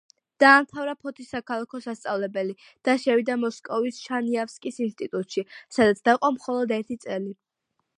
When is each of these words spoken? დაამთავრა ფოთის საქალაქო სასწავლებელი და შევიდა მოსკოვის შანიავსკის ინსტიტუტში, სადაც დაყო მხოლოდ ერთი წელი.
დაამთავრა 0.43 0.95
ფოთის 1.03 1.27
საქალაქო 1.33 1.81
სასწავლებელი 1.87 2.57
და 2.89 2.97
შევიდა 3.05 3.37
მოსკოვის 3.45 4.03
შანიავსკის 4.09 4.85
ინსტიტუტში, 4.91 5.49
სადაც 5.79 6.07
დაყო 6.11 6.37
მხოლოდ 6.41 6.79
ერთი 6.83 7.01
წელი. 7.07 7.37